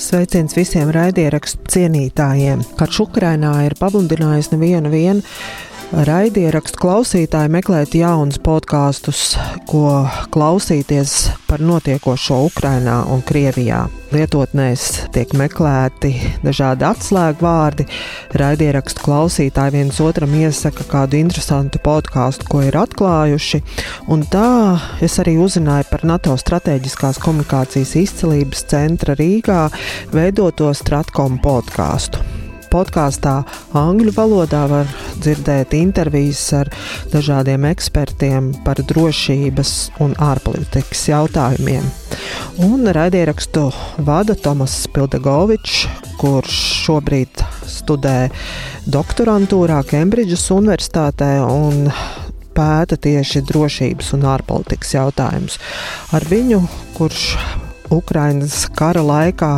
[0.00, 2.64] Sveiciens visiem raidierakstu cienītājiem.
[2.78, 5.22] Karš Ukrainā ir pamudinājis nevienu vienu
[5.90, 9.36] raidierakstu klausītāji meklēt jaunus podkāstus,
[9.70, 10.02] ko
[10.34, 11.16] klausīties
[11.46, 13.86] par notiekošo Ukrainā un Krievijā.
[14.10, 14.84] Lietotnēs
[15.14, 16.10] tiek meklēti
[16.42, 17.86] dažādi atslēgu vārdi.
[18.40, 23.62] Raidierakstu klausītāji viens otram iesaka kādu interesantu podkāstu, ko ir atklājuši.
[24.10, 24.50] Un tā
[25.06, 29.62] es arī uzzināju par NATO strateģiskās komunikācijas izcelības centra Rīgā
[30.10, 32.39] veidoto Stratkom podkāstu
[32.70, 33.40] podkāstā
[33.76, 36.70] angļu valodā var dzirdēt intervijas ar
[37.12, 39.74] dažādiem ekspertiem par drošības
[40.04, 41.86] un ārpolitikas jautājumiem.
[42.66, 43.68] Un raidierakstu
[44.06, 45.86] vada Tomas Pildegovičs,
[46.20, 48.18] kurš šobrīd studē
[48.90, 51.88] doktorantūrā Kembridžas Universitātē un
[52.56, 55.58] pēta tieši drošības un ārpolitikas jautājumus.
[56.16, 56.62] Ar viņu,
[56.98, 57.26] kurš
[57.90, 59.50] Ukrainas kara laikā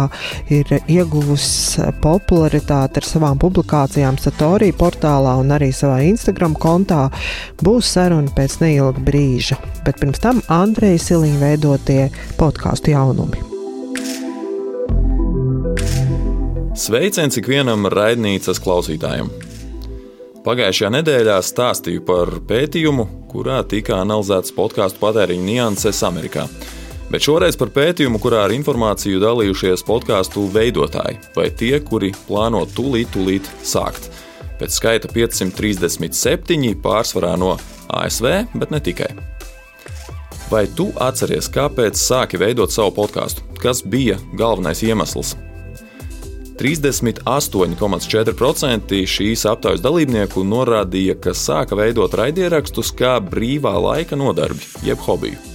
[0.52, 7.06] ir ieguvusi popularitāti ar savām publikācijām Satorī portālā un arī savā Instagram kontā,
[7.62, 9.60] būs saruna pēc neilga brīža.
[9.86, 12.02] Bet pirms tam Andreja Siliņa veidotie
[12.40, 13.48] podkāstu jaunumi.
[16.72, 19.28] Sveiciens ikvienam raidnīcas klausītājam!
[20.42, 26.48] Pagājušajā nedēļā stāstīju par pētījumu, kurā tika analizētas podkāstu patēriņa nianses Amerikā.
[27.12, 33.12] Bet šoreiz par pētījumu, kurā ar informāciju dalījušies podkāstu veidotāji vai tie, kuri plāno tūlīt,
[33.12, 34.08] tūlīt sākt.
[34.56, 37.60] Pēc skaita 537 pārsvarā no
[37.92, 39.12] ASV, bet ne tikai.
[40.48, 43.44] Vai tu atceries, kāpēc sāki veidot savu podkāstu?
[43.60, 45.36] Kas bija galvenais iemesls?
[46.62, 55.51] 38,4% šīs aptaujas dalībnieku norādīja, ka sāka veidot raidierakstus kā brīvā laika nodarbi, jeb hobiju.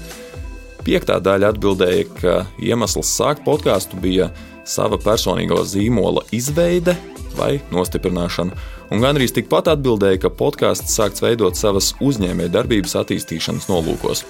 [0.87, 4.29] Piektā daļa atbildēja, ka iemesls sākt podkāstu bija
[4.63, 6.93] sava personīgo zīmola izveide
[7.35, 8.55] vai nostiprināšana,
[8.95, 14.23] un gandrīz tikpat atbildēja, ka podkāsts sākts veidot savas uzņēmējdarbības attīstīšanas nolūkos.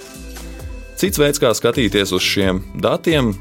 [0.98, 3.36] Cits veids, kā skatīties uz šiem datiem,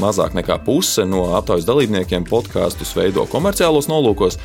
[0.00, 4.40] mazāk nekā puse no aptaujas dalībniekiem podkāstus veido komerciālos nolūkos,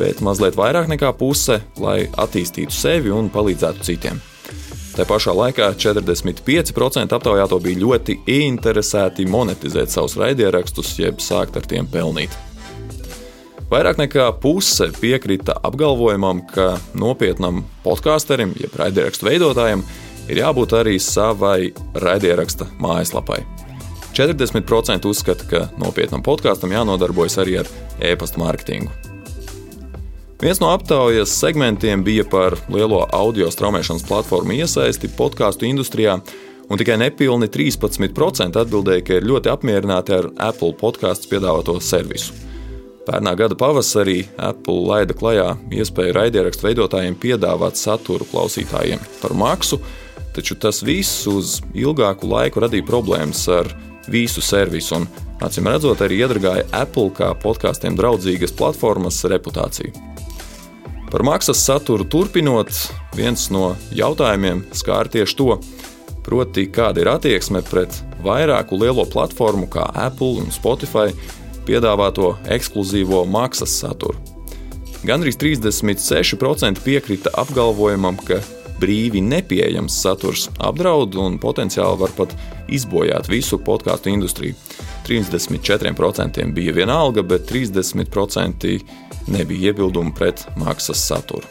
[0.00, 4.24] bet mazliet vairāk nekā puse, lai attīstītu sevi un palīdzētu citiem.
[4.92, 11.88] Tā pašā laikā 45% aptaujāto bija ļoti ieinteresēti monetizēt savus raidierakstus, jeb sākt ar tiem
[11.88, 12.34] pelnīt.
[13.72, 19.84] Vairāk nekā puse piekrita apgalvojumam, ka nopietnam podkāsterim, jeb raidierakstu veidotājam,
[20.28, 23.40] ir jābūt arī savai raidieraksta mājaslapai.
[24.12, 29.11] 40% uzskata, ka nopietnam podkāstam jānodarbojas arī ar e-pasta mārketingu.
[30.42, 36.16] Viens no aptaujas segmentiem bija par lielo audio straumēšanas platformu iesaisti podkāstu industrijā,
[36.66, 42.34] un tikai nepilni 13% atbildēja, ka ir ļoti apmierināti ar Apple podkāstu piedāvāto servisu.
[43.06, 45.46] Pērnā gada pavasarī Apple laida klajā
[45.78, 49.78] iespēju raidierakstu veidotājiem piedāvāt saturu klausītājiem par maksu,
[50.34, 53.70] taču tas viss uz ilgāku laiku radīja problēmas ar
[54.10, 60.10] visu servisu un, acīm redzot, arī iedragāja Apple kā podkāstiem draudzīgas platformas reputāciju.
[61.12, 62.70] Par maksas saturu turpinot,
[63.12, 65.58] viens no jautājumiem skāra tieši to,
[66.24, 71.12] proti, kāda ir attieksme pret vairāku lielo platformu kā Apple un Spotify
[71.68, 74.16] piedāvāto ekskluzīvo maksas saturu.
[75.04, 78.40] Gandrīz 36% piekrita apgalvojumam, ka
[78.80, 82.32] brīvi nepieejams saturs apdraud un potenciāli var pat
[82.72, 84.56] izbojāt visu podkāstu industriju.
[85.04, 88.78] 34% bija vienalga, bet 30%
[89.30, 91.46] nebija iebildumu pret maksas saturu.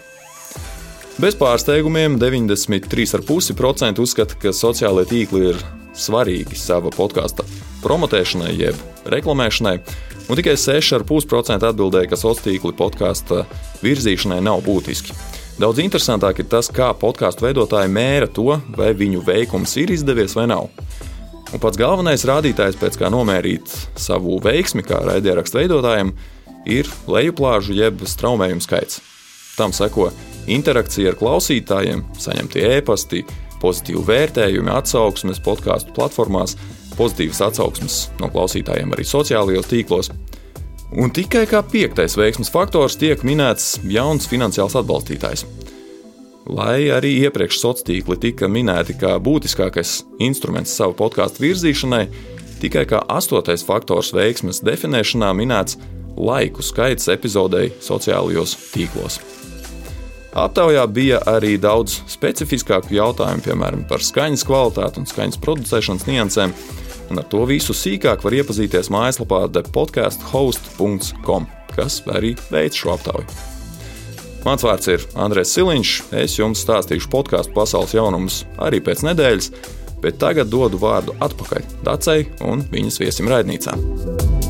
[1.22, 5.60] Bez pārsteigumiem 93,5% uzskata, ka sociālai tīkli ir
[5.98, 7.46] svarīgi sava podkāstu
[7.84, 8.80] promotēšanai, jeb
[9.12, 9.76] reklamēšanai,
[10.32, 13.44] un tikai 6,5% atbildēja, ka sociālai tīkli podkāstu
[13.84, 15.14] virzīšanai nav būtiski.
[15.62, 20.48] Daudz interesantāk ir tas, kā podkāstu veidotāji mēra to, vai viņu veikums ir izdevies vai
[20.50, 20.72] nav.
[21.52, 23.70] Un pats galvenais rādītājs, pēc kā nomērīt
[24.00, 26.41] savu veiksmi kā raidierakstu veidotājiem, ir
[27.10, 29.02] lejuplāžu jeb straumējumu skaits.
[29.58, 30.10] Tam seko
[30.50, 33.24] interakcija ar klausītājiem, saņemtie ēpasti,
[33.62, 36.56] pozitīvu vērtējumu, atsauksmes podkāstu platformās,
[36.98, 40.12] pozitīvas atsauksmes no klausītājiem arī sociālajos tīklos.
[40.92, 45.46] Un tikai kā piektais veiksmes faktors tiek minēts jauns finansiāls atbalstītājs.
[46.52, 52.04] Lai arī iepriekš sociālā tīkli tika minēti kā būtiskākais instruments savu podkāstu virzīšanai,
[52.64, 55.78] tikai kā astotais faktors veiksmes definēšanā minēts
[56.18, 59.20] laiku skaits epizodei sociālajos tīklos.
[60.32, 66.54] Aptaujā bija arī daudz specifiskāku jautājumu, piemēram, par skaņas kvalitāti un skaņas producēšanas niansēm.
[67.12, 73.28] un ar to visu sīkāk var iepazīties mājaslapā thepodcasthost.com, kas arī veids šo aptauju.
[74.46, 75.92] Mans vārds ir Andrēs Siliņš.
[76.24, 79.52] Es jums stāstīšu podkāstu pasaules jaunumus arī pēc nedēļas,
[80.02, 84.41] bet tagad dodu vārdu atpakaļ Dacei un viņas viesim raidnīcā.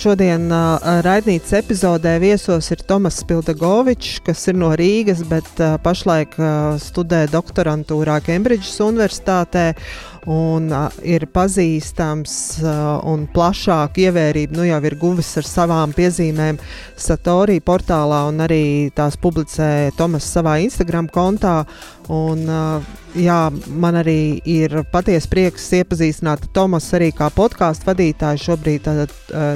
[0.00, 6.38] Šodien uh, raidītas epizodē viesos ir Tomas Spildegovičs, kas ir no Rīgas, bet uh, pašlaik
[6.40, 9.66] uh, studē doktorantūrā Kembridžas Universitātē
[10.28, 16.60] un uh, ir pazīstams uh, un plašāk ievērību nu, jau ir guvis ar savām piezīmēm
[17.00, 21.62] Satorī portālā un arī tās publicē Tomas savā Instagram kontā.
[22.10, 23.38] Un, uh, jā,
[23.80, 28.42] man arī ir patiesi prieks iepazīstināt Tomas arī kā podkāstu vadītāju.
[28.44, 29.04] Šobrīd uh,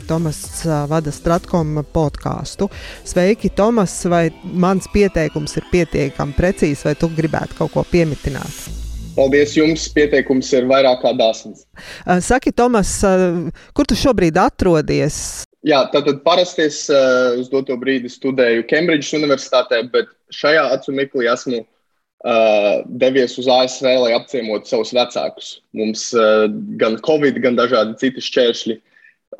[0.09, 2.71] Tomas uh, vada Stratkom podkāstu.
[3.05, 8.84] Sveiki, Tomas, vai mans pieteikums ir pietiekami precīzs, vai tu gribētu kaut ko piemitināt?
[9.15, 11.65] Paldies jums, pieteikums ir vairāk kā dāsns.
[12.03, 13.47] Uh, saki, Tomas, uh,
[13.77, 15.19] kur tu šobrīd atrodies?
[15.65, 21.29] Jā, tātad parasti es uh, uz doto brīdi studēju Kembridžas Universitātē, bet šajā acu mirklī
[21.31, 25.55] esmu uh, devies uz ASV, lai apciemotu savus vecākus.
[25.79, 26.51] Mums uh,
[26.83, 28.81] gan Covid, gan dažādi citi šķēršļi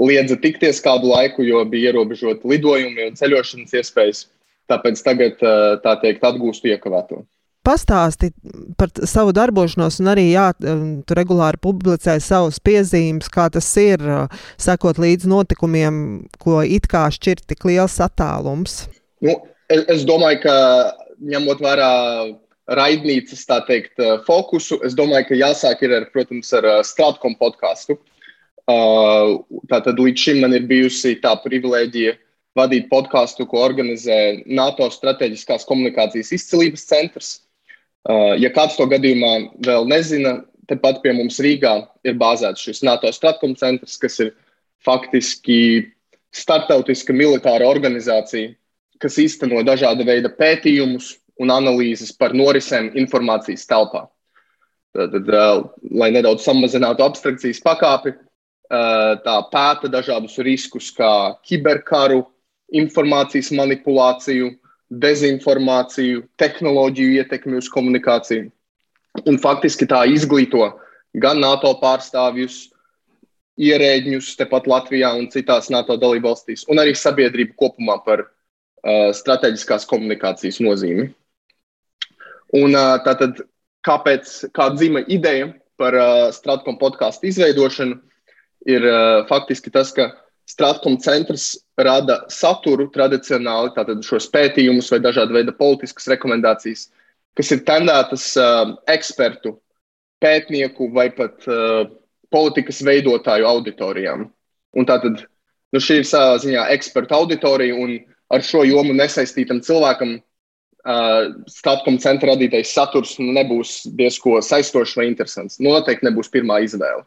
[0.01, 4.25] liedza tikties kādu laiku, jo bija ierobežoti lidojumi un ceļošanas iespējas.
[4.71, 5.43] Tāpēc tagad,
[5.85, 7.19] tā teikt, atgūstu iekavēto
[7.65, 8.31] pastāsti
[8.79, 14.05] par savu darbošanos, un arī jā, um, tu regulāri publicē savus piezīmes, kā tas ir,
[14.05, 15.97] uh, sekot līdz notikumiem,
[16.43, 18.85] ko it kā šķir tik liels attālums.
[19.25, 19.39] Nu,
[19.73, 20.57] es, es domāju, ka
[21.35, 21.93] ņemot vērā
[22.79, 27.99] raidnīcas teikt, uh, fokusu, es domāju, ka jāsāk ar, protams, ar uh, Stratkom podkāstu.
[28.65, 32.15] Tātad līdz šim man ir bijusi tā privilēģija
[32.57, 37.33] vadīt podkāstu, ko organizē NATO Strateģiskās komunikācijas izcīlības centrs.
[38.05, 39.33] Uh, ja kāds to gadījumā
[39.65, 41.73] vēl nezina, tepat pie mums Rīgā
[42.05, 44.35] ir bāzēts šis NATO Stratkom centrs, kas ir
[44.85, 45.87] faktiski
[46.35, 48.53] starptautiska militāra organizācija,
[49.01, 54.05] kas īsteno dažāda veida pētījumus un analīzes par norisēm informācijas telpā.
[54.95, 62.21] Tad, uh, lai nedaudz samazinātu abstrakcijas pakāpi, uh, tā pēta dažādus riskus, kā kiberkaru,
[62.75, 64.53] informācijas manipulāciju,
[65.03, 68.51] dezinformāciju, tehnoloģiju ietekmi uz komunikāciju.
[69.31, 70.67] Un faktiski tā izglīto
[71.15, 72.69] gan NATO pārstāvjus,
[73.63, 80.59] ierēģņus tepat Latvijā un citās NATO dalībvalstīs, un arī sabiedrību kopumā par uh, strateģiskās komunikācijas
[80.65, 81.13] nozīmi.
[82.59, 83.45] Un uh, tātad,
[83.87, 88.01] kāpēc, kā dzima ideja par uh, Stratkom podkāstu izveidošanu,
[88.67, 90.11] ir uh, faktiski tas, ka
[90.55, 96.87] Stratkom centrs rada saturu tradicionāli, tātad šos pētījumus vai dažādu veidu politiskas rekomendācijas,
[97.35, 99.57] kas ir tendētas uh, ekspertu,
[100.23, 101.89] pētnieku vai pat uh,
[102.35, 104.29] politikas veidotāju auditorijām.
[104.75, 107.99] Un tātad nu, šī ir savā ziņā eksperta auditorija, un
[108.35, 115.59] ar šo jomu nesaistītam cilvēkam uh, Stratkom centra radītais saturs nebūs diezko saistošs vai interesants.
[115.59, 117.03] Nu, noteikti nebūs pirmā izvēle.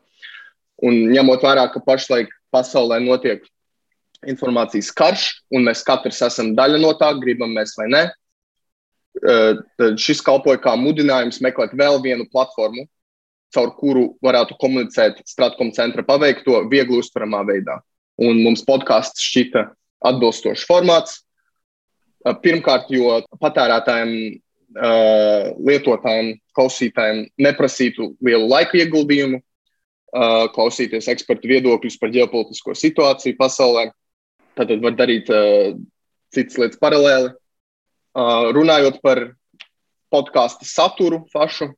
[0.86, 3.46] Un ņemot vērā, ka pašlaik pasaulē notiek
[4.28, 8.04] informācijas karš, un mēs katrs esam daļa no tā, gribam mēs vai nē.
[9.18, 12.86] Tad šis kalpoja kā mudinājums meklēt vēl vienu platformu,
[13.54, 17.80] caur kuru varētu komunicēt Stratkom centra paveikto viegli uztveramā veidā.
[18.22, 19.68] Un mums podkāsts šķita
[20.10, 21.24] atbilstošs formāts.
[22.44, 24.14] Pirmkārt, jo patērētājiem,
[25.64, 29.40] lietotājiem, klausītājiem neprasītu lielu laika ieguldījumu,
[30.56, 33.90] klausīties ekspertu viedokļus par ģeopolitisko situāciju pasaulē.
[34.58, 35.76] Tad var darīt uh,
[36.34, 37.34] citas lietas paralēli.
[38.18, 39.22] Uh, runājot par
[40.14, 41.70] podkāstu saturu pašu,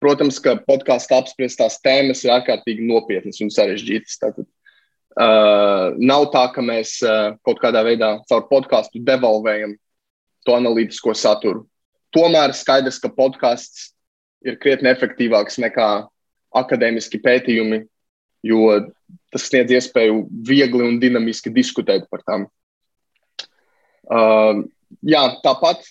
[0.00, 4.16] protams, ka podkāstu apspriestās tēmas ir ārkārtīgi nopietnas un sarežģītas.
[4.22, 9.76] Tātad, uh, nav tā, ka mēs uh, kaut kādā veidā caur podkāstu devalvējam
[10.44, 11.66] to analītisko saturu.
[12.14, 13.90] Tomēr skaidrs, ka podkāsts
[14.44, 15.88] ir krietni efektīvāks nekā
[16.56, 17.82] akadēmiski pētījumi,
[18.46, 18.68] jo
[19.32, 22.46] tas sniedz iespēju viegli un dinamiski diskutēt par tām.
[24.04, 24.64] Uh,
[25.02, 25.86] jā, tāpat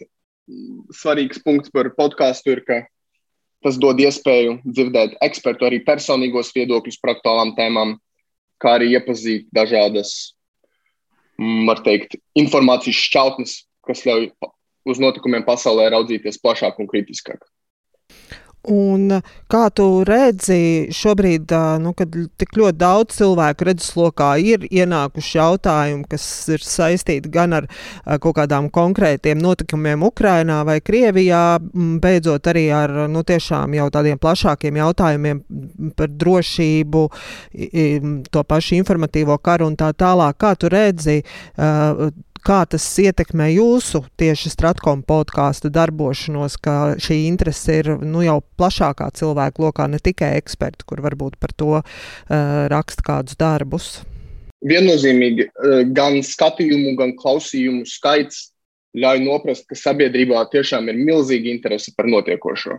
[0.93, 2.83] svarīgs punkts par podkāstu ir, ka
[3.63, 7.95] tas dod iespēju dzirdēt ekspertu arī personīgos viedokļus par aktuālām tēmām,
[8.61, 10.35] kā arī iepazīt dažādas,
[11.39, 13.55] mm, var teikt, informācijas šķautnes,
[13.87, 14.29] kas ļauj
[14.91, 17.43] uz notikumiem pasaulē raudzīties plašāk un kritiskāk.
[18.71, 19.09] Un
[19.51, 21.51] kā tu redzi šobrīd,
[21.83, 27.67] nu, kad tik ļoti daudz cilvēku redzeslokā ir ienākuši jautājumi, kas ir saistīti gan ar
[28.23, 34.79] kaut kādām konkrētiem notikumiem Ukrainā vai Krievijā, beidzot arī ar nu, tiešām jau tādiem plašākiem
[34.79, 35.43] jautājumiem
[35.99, 37.07] par drošību,
[38.31, 40.39] to pašu informatīvo karu un tā tālāk.
[40.39, 41.19] Kā tu redzi
[42.45, 49.09] kā tas ietekmē jūsu tieši Stratkom podkāstu darbošanos, ka šī interese ir nu, jau plašākā
[49.17, 51.85] cilvēku lokā, ne tikai eksperti, kur varbūt par to uh,
[52.71, 53.91] raksta kādus darbus?
[54.63, 55.49] Viennozīmīgi
[55.95, 58.53] gan skatījumu, gan klausījumu skaits
[58.95, 62.77] ļauj noprast, ka sabiedrībā tiešām ir milzīga interese par notiekošo.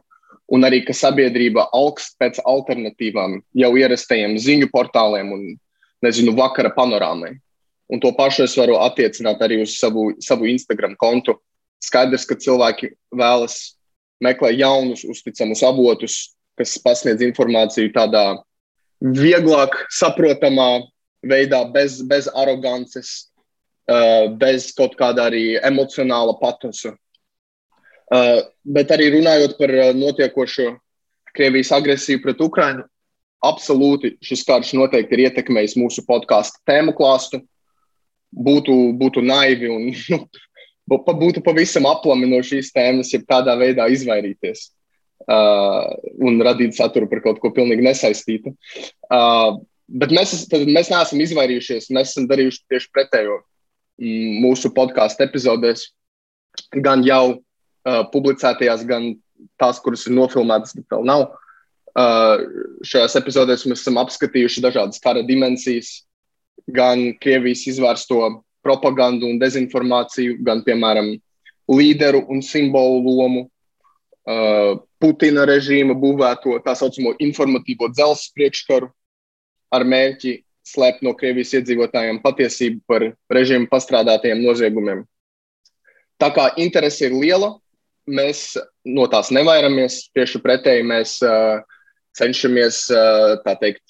[0.54, 5.47] Un arī, ka sabiedrība augst pēc alternatīvām jau ierastajiem ziņu portāliem un,
[6.04, 7.33] nezinu, vakara panorāmai.
[7.93, 11.37] Un to pašu es varu attiecināt arī uz savu, savu Instagram kontu.
[11.85, 13.76] Skaidrs, ka cilvēki vēlas
[14.25, 16.17] meklēt jaunus, uzticamus avotus,
[16.57, 18.25] kas pasniedz informāciju tādā
[19.05, 20.87] vieglāk saprotamā
[21.25, 23.29] veidā, bez, bez arogances,
[23.91, 26.95] uh, bez kaut kāda arī emocionāla patosa.
[28.12, 30.75] Uh, bet arī runājot par uh, notiekošo
[31.35, 32.85] Krievijas agresiju pret Ukrajinu,
[33.45, 37.43] absolūti šis karš noteikti ir ietekmējis mūsu podkāstu tēmu klāstu
[38.35, 40.21] būtu, būtu naivi un nu,
[40.88, 44.69] būtu pavisam aplami no šīs tēmas, ja tādā veidā izvairīties
[45.29, 48.55] uh, un radīt saturu par kaut ko pilnīgi nesaistītu.
[49.09, 55.88] Uh, bet mēs, mēs neesam izvairījušies, mēs esam darījuši tieši pretējo mm, mūsu podkāstu epizodēs,
[56.85, 59.14] gan jau uh, publicētajās, gan
[59.61, 61.29] tās, kuras ir nofilmētas, bet vēl nav.
[61.95, 62.41] Uh,
[62.83, 66.00] šajās epizodēs mēs esam apskatījuši dažādas kara dimensijas,
[66.66, 68.20] gan Krievijas izvērsto
[68.64, 71.12] propagandu un dezinformāciju, gan, piemēram,
[71.68, 78.88] līderu un simbolu lomu, uh, Putina režīma būvēto tā saucamo informatīvo dzelzceļa priekškaru
[79.75, 85.04] ar mērķi slēpt no Krievijas iedzīvotājiem patiesību par režīmu pastrādātajiem noziegumiem.
[86.16, 87.50] Tā kā interese ir liela,
[88.08, 88.54] mēs
[88.87, 90.06] no tās nevairamies.
[90.16, 91.61] Tieši pretēji mēs uh,
[92.16, 93.82] cenšamies uh, teikt,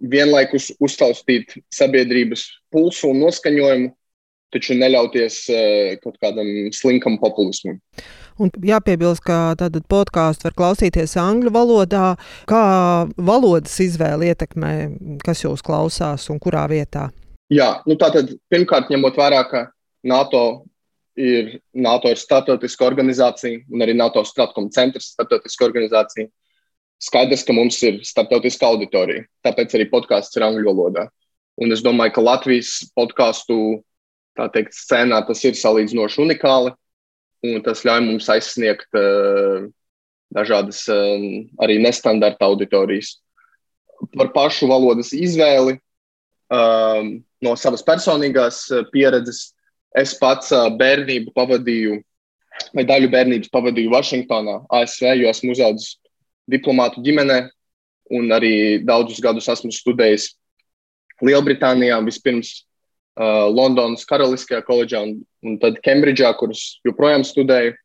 [0.00, 3.92] vienlaikus uztaustīt sabiedrības pulsu un noskaņojumu,
[4.54, 7.80] taču neļauties uh, kaut kādam slinkam populismam.
[8.38, 12.14] Un jāpiebilst, ka tātad podkāstu var klausīties angļu valodā.
[12.50, 12.62] Kā
[13.14, 14.72] valodas izvēle ietekmē,
[15.22, 17.08] kas jūs klausās un kurā vietā?
[17.52, 19.66] Jā, nu tātad pirmkārt ņemot vērā, ka
[20.06, 20.64] NATO
[21.16, 26.30] ir, NATO ir startautiska organizācija un arī NATO Stratkom centrs ir startautiska organizācija
[27.04, 29.26] skaidrs, ka mums ir starptautiska auditorija.
[29.44, 31.08] Tāpēc arī podkāsts ir angļu valodā.
[31.60, 33.58] Un es domāju, ka Latvijas podkāstu
[34.54, 36.74] teikt, scēnā tas ir salīdzinoši unikāli.
[37.44, 39.66] Un tas ļauj mums aizsniegt uh,
[40.34, 41.26] dažādas uh,
[41.62, 43.18] arī nestandarta auditorijas.
[44.16, 47.04] Par pašu valodas izvēli uh,
[47.44, 49.50] no savas personīgās pieredzes.
[49.94, 52.00] Es pats bērnību pavadīju,
[52.74, 56.00] vai daļu bērnības pavadīju Vašingtonā, ASV, jo esmu uzaugusi
[56.50, 57.44] diplomātu ģimenē,
[58.14, 60.32] un arī daudzus gadus esmu studējis
[61.24, 62.50] Lielbritānijā, vispirms
[63.16, 67.76] uh, Londonas Karaliskajā koledžā un, un tad Kembridžā, kurus joprojām studēju.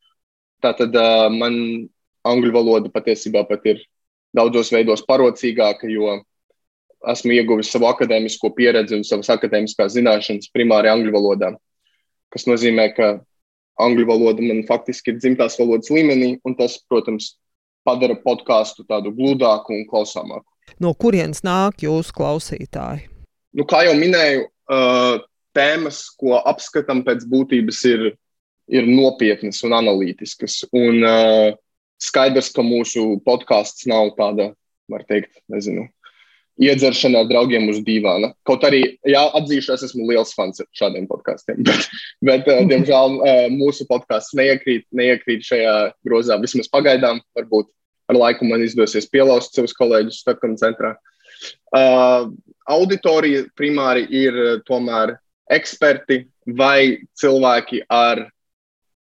[0.60, 1.54] Tātad uh, man
[2.26, 3.80] angļu valoda patiesībā pat ir
[4.36, 6.18] daudzos veidos parocīgāka, jo
[7.08, 11.54] esmu ieguvis savu akadēmisko pieredzi un savas akadēmiskās zināšanas primāri angļu valodā.
[12.30, 13.12] Tas nozīmē, ka
[13.80, 17.34] angļu valoda man faktiski ir dzimtās valodas līmenī, un tas, protams,
[17.86, 20.46] padara podkāstu tādu gludāku un klausāmāku.
[20.80, 23.08] No kurienes nāk jūsu klausītāji?
[23.56, 25.22] Nu, kā jau minēju, uh,
[25.56, 28.06] tēmas, ko apskatām pēc būtības, ir,
[28.70, 30.62] ir nopietnas un analītiskas.
[30.70, 31.58] Un, uh,
[32.00, 34.52] skaidrs, ka mūsu podkāsts nav tāda,
[34.90, 35.88] var teikt, nezinu,
[36.60, 38.32] iedzeršana ar draugiem uz dīvāna.
[38.48, 41.86] Kaut arī, jā, atzīšu, es esmu liels fans šādiem podkāstiem, bet,
[42.26, 45.76] bet uh, diemžēl, uh, mūsu podkāsts neiekrīt, neiekrīt šajā
[46.06, 47.22] grozā vismaz pagaidām.
[47.38, 47.70] Varbūt
[48.10, 50.94] ar laiku man izdosies pielauzt savus kolēģus Stokholmas centrā.
[51.72, 52.28] Uh,
[52.68, 55.16] auditorija primāri ir tomēr
[55.50, 56.24] eksperti
[56.58, 58.26] vai cilvēki ar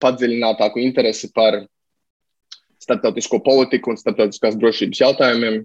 [0.04, 1.62] padziļinātāku interesi par
[2.84, 5.62] starptautisko politiku un starptautiskās drošības jautājumiem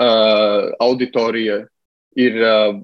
[0.00, 1.62] uh, auditorija
[2.16, 2.76] ir uh,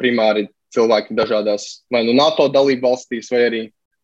[0.00, 3.62] primāri cilvēki dažādās vai nu NATO dalību valstīs, vai arī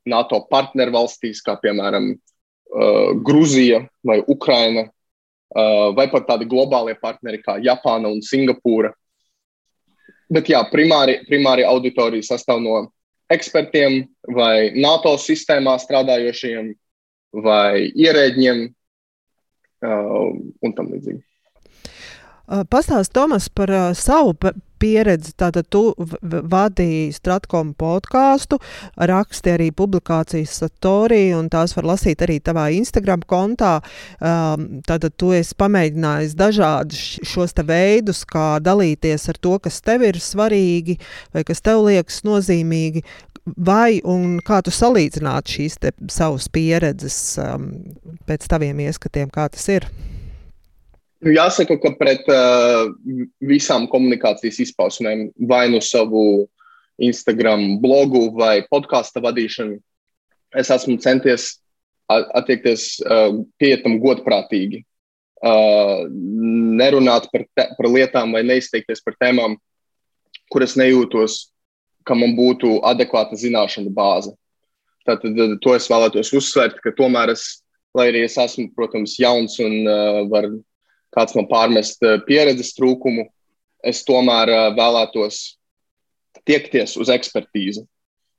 [0.09, 7.43] NATO partneru valstīs, kā piemēram uh, Grūzija vai Ukraina, uh, vai pat tādi globālie partneri
[7.43, 8.93] kā Japāna un Singapūra.
[10.33, 12.87] Bet jā, primāri, primāri auditorija sastāv no
[13.33, 16.73] ekspertiem vai NATO sistēmā strādājošiem
[17.45, 18.65] vai ierēģiem,
[19.83, 21.23] un tam līdzīgi.
[22.53, 24.35] Pastāst, Tomas, par uh, savu
[24.83, 25.33] pieredzi.
[25.39, 25.83] Tātad tu
[26.23, 28.59] vadīji Stratkom podkāstu,
[28.97, 33.79] raksti arī publikācijas Satorī, un tās var lasīt arī tavā Instagram kontā.
[34.19, 40.05] Um, tātad tu esi pamēģinājis dažādus šos te veidus, kā dalīties ar to, kas tev
[40.11, 40.99] ir svarīgi
[41.33, 43.05] vai kas tev liekas nozīmīgi.
[43.43, 45.81] Vai un kā tu salīdzinātu šīs
[46.15, 47.71] savas pieredzes um,
[48.29, 49.89] pēc taviem ieskatiem, kā tas ir?
[51.23, 52.89] Nu, jāsaka, ka pret uh,
[53.47, 56.49] visām komunikācijas izpausmēm, vai nu savu
[57.03, 59.77] Instagram blogu vai podkāstu vadīšanu,
[60.59, 61.53] es esmu centies
[62.11, 64.83] attiekties uh, pietam godprātīgi.
[65.43, 66.09] Uh,
[66.79, 69.57] nerunāt par, te, par lietām vai neizteikties par tēmām,
[70.51, 71.39] kuras nejūtos,
[72.07, 74.35] ka man būtu adekvāta zināšanu bāze.
[75.07, 77.63] Tātad to es vēlētos uzsvērt, ka tomēr es,
[77.95, 80.59] lai arī es esmu, protams, jauns un uh, varu
[81.17, 83.27] kāds man pārmest eh, pieredzes trūkumu,
[83.85, 85.43] es tomēr eh, vēlētos
[86.49, 87.85] tiekties uz ekspertīzi.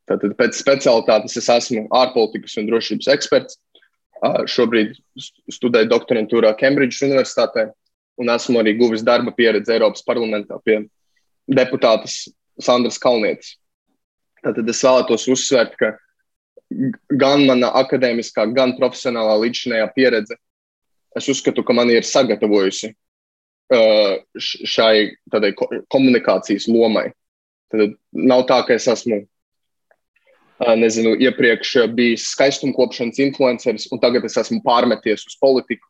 [0.09, 3.59] Tātad pēc specialitātes es esmu ārpolitikas un drošības eksperts.
[4.51, 4.93] Šobrīd
[5.51, 7.65] studēju doktorantūrā Kembridžas Universitātē
[8.19, 10.81] un esmu arī guvis darba pieredzi Eiropas parlamentā pie
[11.47, 12.29] deputātes
[12.61, 13.57] Sandras Kalnietes.
[14.43, 15.93] Tātad es vēlētos uzsvērt, ka
[17.19, 20.37] gan mana akadēmiskā, gan profesionālā līdzinājā pieredze
[21.17, 22.93] es uzskatu, ka man ir sagatavojusi
[23.73, 25.53] uh, šai tādai
[25.93, 27.11] komunikācijas lomai.
[27.73, 34.37] Tad nav tā, ka es esmu, uh, nezinu, iepriekš bijis skaistumkopšanas influenceris, un tagad es
[34.41, 35.87] esmu pārmeties uz politiku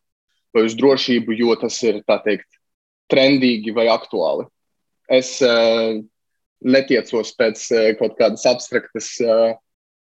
[0.54, 2.60] vai uz drošību, jo tas ir, teikt,
[3.12, 4.46] trendīgi vai aktuāli.
[5.12, 5.98] Es uh,
[6.64, 9.56] netiecos pēc uh, kaut kādas abstraktas uh,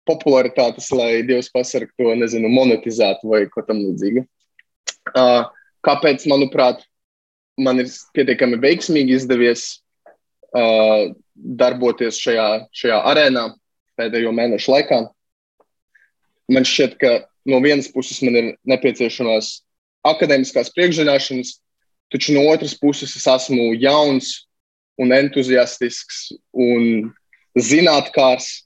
[0.08, 4.25] popularitātes, lai Dievs pasargā to, nezinu, monetizētu vai ko tam līdzīgu.
[5.12, 5.43] Uh,
[5.83, 6.86] kāpēc, manuprāt,
[7.60, 9.65] man ir pietiekami veiksmīgi izdevies
[10.55, 13.50] uh, darboties šajā, šajā arēnā
[14.00, 15.01] pēdējo mēnešu laikā.
[16.53, 17.13] Man šķiet, ka
[17.50, 19.60] no vienas puses man ir nepieciešamās
[20.07, 21.57] akadēmiskās priekšzināšanas,
[22.13, 24.48] taču no otras puses es esmu jauns
[25.01, 27.11] un entuziastisks un
[27.59, 28.61] zinātnākārs.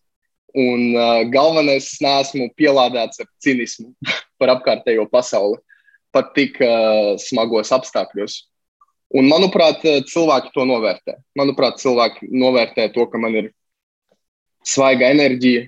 [0.57, 3.91] Un uh, galvenais, es neesmu pielādēts ar cinismu
[4.39, 5.59] par apkārtējo pasauli
[6.15, 8.39] pat tik uh, smagos apstākļos.
[9.15, 11.15] Un, manuprāt, cilvēki to novērtē.
[11.39, 13.51] Manuprāt, cilvēki novērtē to, ka man ir
[14.67, 15.67] svaiga enerģija,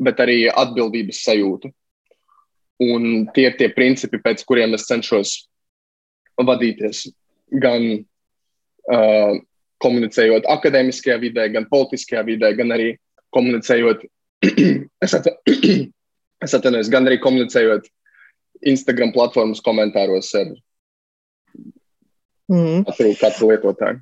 [0.00, 1.70] bet arī atbildības sajūta.
[2.84, 5.34] Un tie ir tie principi, pēc kuriem es cenšos
[6.40, 7.04] vadīties.
[7.60, 9.34] Gan uh,
[9.84, 12.94] komunicējot akadēmiskajā vidē, gan politiskajā vidē, gan arī
[13.36, 14.06] komunicējot,
[15.04, 17.92] es atvainojos, gan arī komunicējot
[18.70, 20.50] Instagram platformas komentāros ar
[22.50, 22.84] mm.
[22.88, 24.00] katru, katru lietotāju.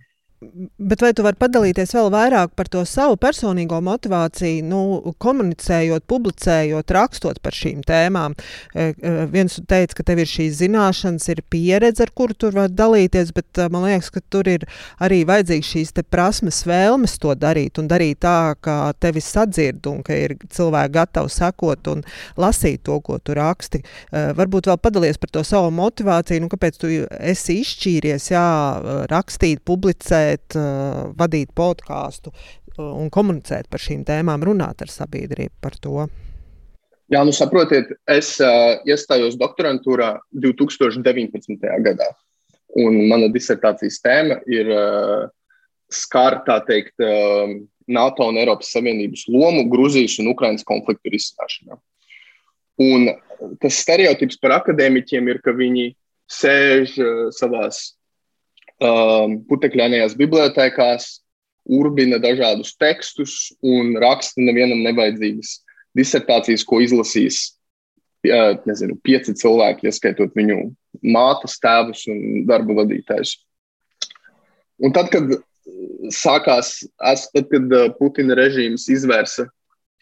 [0.79, 4.81] Bet vai tu vari padalīties vēl vairāk par to savu personīgo motivāciju, nu,
[5.23, 8.35] komunicējot, publicējot, rakstot par šīm tēmām?
[8.75, 12.73] E, e, viens teica, ka tev ir šīs zināšanas, ir pieredze, ar kuru tur var
[12.73, 14.67] dalīties, bet e, man liekas, ka tur ir
[15.03, 20.17] arī vajadzīgs šīs prasmes, vēlmes to darīt un darīt tā, ka tevi sadzird un ka
[20.19, 22.03] ir cilvēki gatavi sekot un
[22.41, 23.83] lasīt to, ko tu raksti.
[23.83, 28.47] E, varbūt vēl padalies par to savu motivāciju, nu, kāpēc tu esi izšķīries, jā,
[29.13, 35.55] rakstīt, publicēt komunicēt, uh, vadīt podkāstu uh, un komunicēt par šīm tēmām, runāt ar sabiedrību
[35.61, 36.09] par to?
[37.13, 41.61] Jā, nu saprotiet, es uh, iestājos doktorantūrā 2019.
[41.85, 42.09] gadā.
[42.75, 45.29] Un mana disertācijas tēma ir uh,
[45.91, 51.77] skar, tā teikt, uh, NATO un Eiropas Savienības lomu Grūzijas un Ukrainas konfliktu risināšanā.
[52.81, 53.11] Un
[53.61, 55.91] tas stereotips par akadēmiķiem ir, ka viņi
[56.33, 57.91] sēž uh, savās
[58.83, 61.09] um, putekļainajās bibliotekās,
[61.63, 65.61] urbina dažādus tekstus un raksta nevienam nevajadzīgas
[65.97, 67.53] disertācijas, ko izlasīs
[68.27, 70.59] ja, nezinu, pieci cilvēki, ieskaitot viņu
[71.15, 73.37] mātes, tēvus un darba vadītājus.
[74.83, 75.37] Un tad, kad
[76.11, 79.47] sākās, tad, kad uh, Putina režīms izvērsa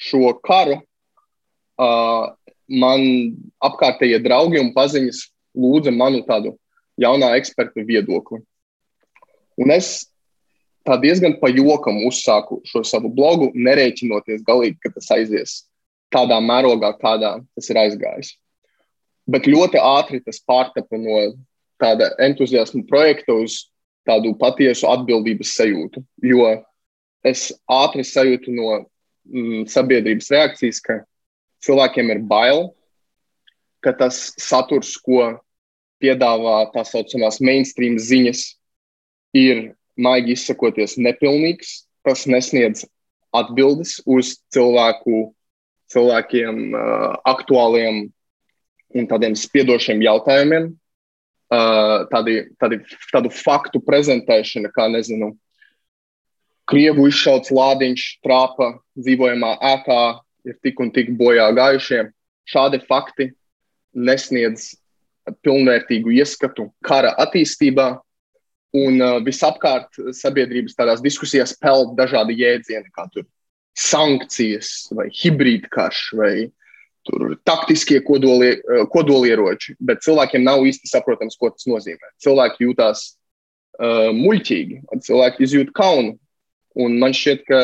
[0.01, 2.31] šo karu, uh,
[2.71, 3.05] man
[3.67, 5.27] apkārtējie draugi un paziņas
[5.59, 6.55] lūdza manu tādu
[7.01, 8.41] jaunā eksperta viedokli.
[9.61, 10.11] Un es
[10.87, 15.57] tā diezgan pa jokam uzsāku šo savu blogu, nerēķinoties galīgi, ka tas aizies
[16.11, 18.35] tādā mērogā, kādā tas ir aizgājis.
[19.31, 21.21] Bet ļoti ātri tas pārtapa no
[21.81, 23.67] tāda entuziasma projekta uz
[24.09, 26.03] tādu patiesu atbildības sajūtu.
[26.25, 26.49] Jo
[27.27, 31.03] es ātri sajūtu no mm, sabiedrības reakcijas, ka
[31.65, 32.71] cilvēkiem ir bail,
[33.85, 35.37] ka tas saturs, ko
[36.01, 38.45] piedāvā tā saucamās mainstream ziņas,
[39.37, 41.85] ir, maigi izsakoties, nepilnīgs.
[42.07, 42.87] Tas nesniedz
[43.37, 45.31] atbildes uz cilvēku,
[45.93, 48.07] cilvēkiem uh, aktuāliem
[48.97, 50.71] un tādiem spiedošiem jautājumiem.
[51.51, 52.79] Uh, tādi, tādi,
[53.11, 55.35] tādu faktu prezentēšana, kā nezinu,
[56.71, 60.03] Krievu izšauts lādiņš, trāpa dzīvojamā ēkā,
[60.47, 62.05] ir tik un tik bojā gājušie.
[62.47, 63.33] Šādi fakti
[63.99, 64.77] nesniedz
[65.43, 67.89] pilnvērtīgu ieskatu kara attīstībā,
[68.77, 73.27] un uh, visapkārt sabiedrības tādās diskusijās peld dažādi jēdzieni, kā tur
[73.79, 76.33] sankcijas, vai hibrīdkarš, vai
[77.09, 82.15] tur taktiskie kodolie, uh, kodolieroči, bet cilvēkiem nav īsti saprotams, ko tas nozīmē.
[82.23, 86.19] Cilvēki jūtās uh, muļķīgi, cilvēki izjūt kaunu
[86.79, 87.61] Un man šķiet, ka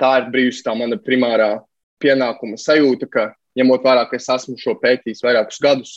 [0.00, 1.54] tā ir bijusi tā mana primārā
[2.02, 3.24] pienākuma sajūta, ka
[3.58, 5.94] ņemot vērā, ka es esmu šo pētījis vairākus gadus,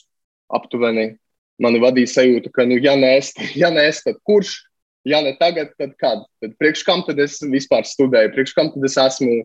[0.52, 1.18] aptuveni
[1.62, 4.60] mani vadīja sajūta, ka, nu, ja nē, es, ja nē, es tad kurš,
[5.08, 6.24] ja ne tagad, tad kad?
[6.44, 9.42] Tad priekš kam tad es vispār studēju, priekš kam tad es esmu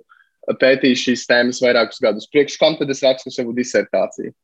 [0.61, 4.35] pētījis šīs tēmas vairākus gadus, priekš kam tad es rakstu savu disertāciju.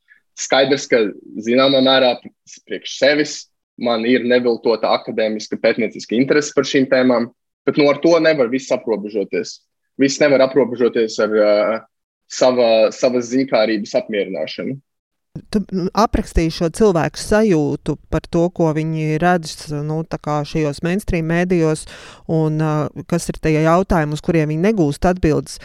[0.41, 1.05] Skaidrs, ka
[1.45, 2.17] zināmā mērā
[2.65, 3.37] priekš sevis
[3.77, 7.29] man ir neviltota akadēmiska pētnieciska interese par šīm tēmām,
[7.67, 9.61] Bet nu, ar to nevar viss aprobežoties.
[10.01, 11.75] Viss nevar aprobežoties ar uh,
[12.31, 14.79] sava, savas ziņkārības apmierināšanu.
[15.33, 15.61] Tu
[15.97, 21.87] aprakstīji šo cilvēku sajūtu par to, ko viņi redz nu, šajos mainstream mēdījos,
[22.29, 25.57] un uh, kas ir tie jautājumi, uz kuriem viņi negūst atbildes.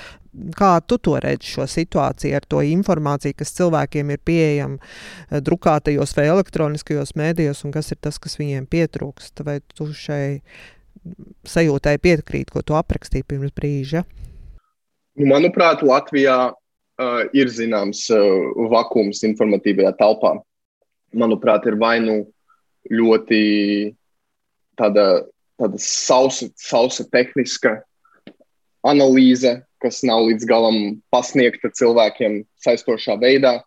[0.55, 6.15] Kā tu to redzi šo situāciju ar to informāciju, kas cilvēkiem ir pieejama uh, drukātajos
[6.15, 9.43] vai elektroniskajos mēdījos, un kas ir tas, kas viņiem pietrūkst?
[9.43, 10.37] Vai tu šai
[11.43, 14.05] sajūtai piekrīt, ko tu aprakstīji pirms brīža?
[15.17, 16.53] Nu, manuprāt, Latvijā
[17.01, 20.37] uh, ir zināms uh, vakums informatīvajā telpā.
[21.17, 22.17] Manuprāt, ir vai nu
[22.91, 23.41] ļoti
[24.79, 25.25] tāda,
[25.59, 27.77] tāda sausa, sausa tehniska
[28.87, 30.77] analīze, kas nav līdz galam
[31.13, 33.59] pasniegta cilvēkiem saistošā veidā,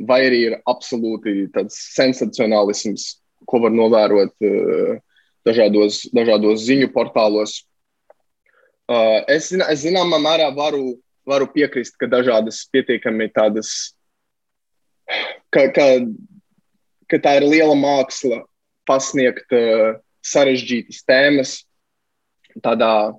[0.00, 3.16] vai arī ir absolūti tāds sensacionālisms,
[3.48, 4.98] ko var novērot uh,
[5.46, 7.62] dažādos, dažādos ziņu portālos.
[8.90, 10.96] Uh, es, es zināmā mērā varu,
[11.28, 13.92] varu piekrist, ka dažādas pietiekami tādas,
[15.52, 15.86] ka, ka,
[17.10, 18.44] ka tā ir liela māksla
[18.88, 21.58] pasniegt uh, sarežģītas tēmas
[22.64, 23.12] tādā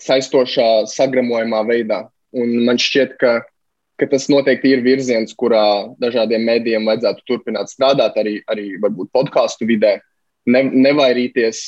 [0.00, 2.02] saistošā, sagramojamā veidā.
[2.36, 3.32] Un man šķiet, ka,
[4.00, 9.68] ka tas noteikti ir virziens, kurā dažādiem mēdījiem vajadzētu turpināt strādāt, arī, arī varbūt podkāstu
[9.68, 9.98] vidē.
[10.48, 11.60] Ne, nevairīties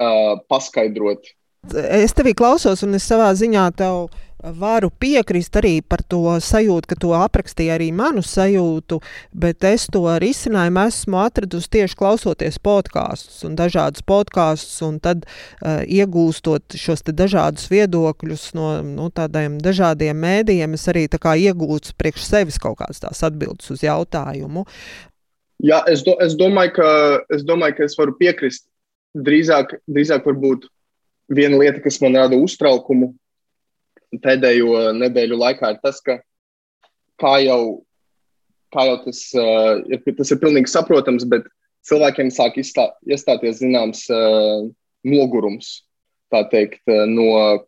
[0.00, 1.26] uh, paskaidrot.
[1.74, 4.06] Es tevī klausos, un es savā ziņā tev
[4.54, 9.00] varu piekrist arī par to sajūtu, ka to aprakstīja arī manu sajūtu,
[9.34, 15.82] bet es to risinājumu esmu atradusi tieši klausoties podkāstus un dažādus podkāstus, un tad uh,
[15.82, 22.78] iegūstot šos dažādus viedokļus no nu, tādiem dažādiem mēdījiem, es arī iegūstu priekš sevis kaut
[22.78, 24.66] kādas tās atbildes uz jautājumu.
[25.64, 26.88] Jā, es, do, es, domāju, ka,
[27.32, 28.66] es domāju, ka es varu piekrist.
[29.16, 30.66] Drīzāk, drīzāk varbūt
[31.32, 33.12] viena lieta, kas man rada uztraukumu
[34.22, 36.20] pēdējo nedēļu laikā, ir tas, ka
[37.20, 37.82] kā jau,
[38.74, 41.48] kā jau tas, uh, ir, tas ir pilnīgi saprotams, bet
[41.86, 44.68] cilvēkiem sāk izstā, iestāties zināms uh,
[45.06, 45.80] nogurums
[46.50, 47.66] teikt, uh, no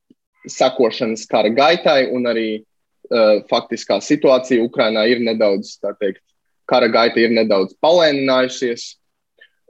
[0.49, 6.23] sekošanas kara gaitai, un arī uh, faktiskā situācija Ukrainā ir nedaudz teikt,
[6.69, 8.95] kara gaita ir nedaudz palēninājusies.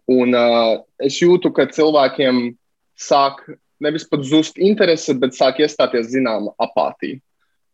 [0.08, 2.56] Un uh, es jūtu, ka cilvēkiem
[2.98, 3.44] sāk
[3.80, 7.20] nevis pat zust interese, bet sāk iestāties zināma apātija.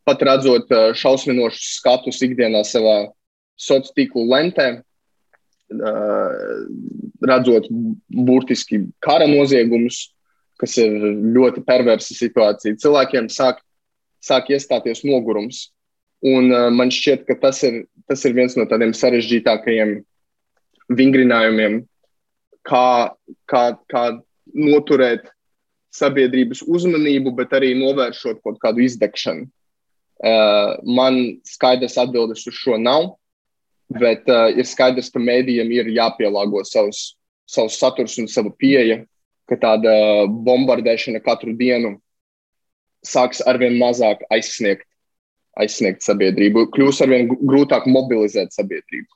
[0.04, 2.96] Pat redzot uh, šausminošus skatus ikdienā savā
[3.56, 4.66] sociālo tīklu lentē,
[5.72, 6.34] uh,
[7.24, 7.70] redzot
[8.12, 10.10] burtiski kara noziegumus,
[10.60, 10.92] kas ir
[11.34, 12.76] ļoti perversa situācija.
[12.82, 13.62] Cilvēkiem sāk,
[14.22, 15.70] sāk iestāties nogurums.
[16.24, 19.98] Un uh, man šķiet, ka tas ir, tas ir viens no tādiem sarežģītākajiem
[20.92, 21.82] vingrinājumiem,
[22.68, 23.14] kā,
[23.48, 24.04] kā, kā
[24.54, 25.30] noturēt
[25.94, 29.46] sabiedrības uzmanību, bet arī novēršot kaut kādu izdegšanu.
[30.24, 33.12] Uh, man skaidrs atbildes uz šo nav,
[33.92, 37.12] bet uh, ir skaidrs, ka mēdījiem ir jāpielāgo savus,
[37.50, 39.02] savus saturs un sava pieeja,
[39.50, 39.92] ka tāda
[40.46, 41.98] bombardēšana katru dienu
[43.04, 44.88] sāks arvien mazāk aizsniegt
[45.61, 49.07] aizsniegt sabiedrību, kļūs arvien grūtāk mobilizēt sabiedrību.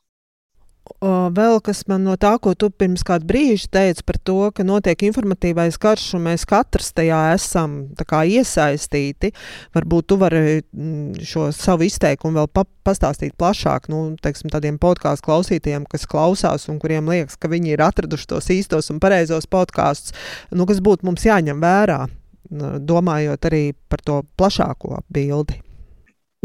[1.01, 5.03] Vēl kas man no tā, ko tu pirms kāda brīža teici par to, ka notiek
[5.09, 9.33] informatīvais karš un mēs katrs tajā esam kā, iesaistīti.
[9.77, 15.29] Varbūt tu vari mm, šo savu izteikumu vēl pa pastāstīt plašāk, nu, teiksim, tādiem podkāstu
[15.29, 20.17] klausītājiem, kas klausās un kuriem liekas, ka viņi ir atraduši tos īstos un pareizos podkāstus,
[20.51, 22.07] nu, kas būtu mums jāņem vērā,
[22.49, 25.61] domājot arī par to plašāko bildi.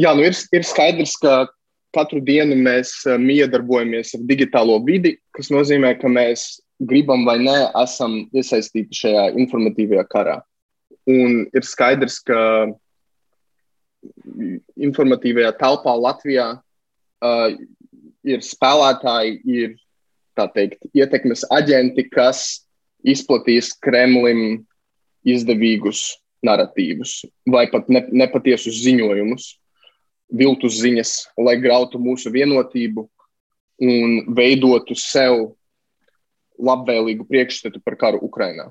[0.01, 1.45] Jā, nu ir, ir skaidrs, ka
[1.95, 7.57] katru dienu mēs eh, miedarbojamies ar digitālo vidi, kas nozīmē, ka mēs gribam vai nē,
[7.83, 10.39] esam iesaistīti šajā informatīvajā karā.
[11.09, 12.39] Un ir skaidrs, ka
[14.79, 17.55] informatīvajā telpā Latvijā uh,
[18.23, 19.75] ir spēlētāji, ir
[20.55, 22.63] teikt, ietekmes aģenti, kas
[23.03, 24.63] izplatīs Kremlim
[25.27, 26.05] izdevīgus
[26.43, 29.53] narratīvus vai pat ne, nepatiesus ziņojumus
[30.33, 33.05] viltus ziņas, lai grautu mūsu vienotību
[33.83, 35.53] un veidotu sev
[36.63, 38.69] labvēlīgu priekšstatu par karu Ukrajinā.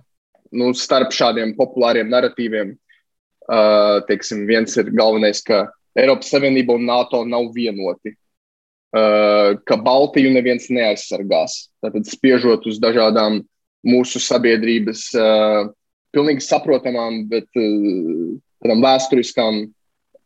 [0.52, 5.64] Nu, starp šādiem populāriem narratīviem, uh, teiksim, viens ir galvenais, ka
[5.98, 11.72] Eiropas Savienība un NATO nav vienoti, uh, ka Baltiju neviens neaizsargās.
[11.84, 13.40] Tātad spiežot uz dažādām
[13.86, 15.70] mūsu sabiedrības uh,
[16.14, 19.64] pilnīgi saprotamām, bet uh, vēsturiskām